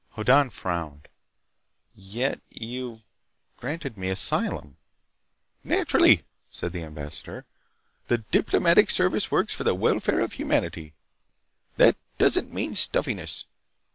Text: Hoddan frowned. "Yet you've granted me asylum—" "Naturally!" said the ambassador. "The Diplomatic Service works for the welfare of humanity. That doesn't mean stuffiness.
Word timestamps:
Hoddan 0.15 0.49
frowned. 0.49 1.07
"Yet 1.93 2.41
you've 2.49 3.05
granted 3.57 3.97
me 3.99 4.09
asylum—" 4.09 4.77
"Naturally!" 5.63 6.23
said 6.49 6.73
the 6.73 6.81
ambassador. 6.81 7.45
"The 8.07 8.17
Diplomatic 8.17 8.89
Service 8.89 9.29
works 9.29 9.53
for 9.53 9.63
the 9.63 9.75
welfare 9.75 10.21
of 10.21 10.33
humanity. 10.33 10.95
That 11.77 11.97
doesn't 12.17 12.51
mean 12.51 12.73
stuffiness. 12.73 13.45